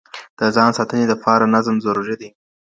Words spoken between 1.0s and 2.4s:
دپاره نظم ضروري دی.